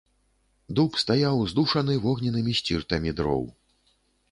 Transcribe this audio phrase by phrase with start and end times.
[0.79, 3.49] Дуб стаяў, здушаны вогненнымі сціртамі дроў.